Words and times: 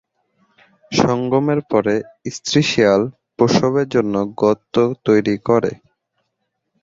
সঙ্গমের 0.91 1.59
পরে, 1.71 1.95
স্ত্রী 2.35 2.61
শিয়াল 2.69 3.01
প্রসবের 3.37 3.87
জন্য 3.95 4.13
গর্ত 4.41 4.75
তৈরি 5.05 5.35
করে। 5.47 5.71